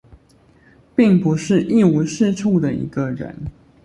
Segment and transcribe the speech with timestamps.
[0.95, 3.35] 並不是一無是處的一個人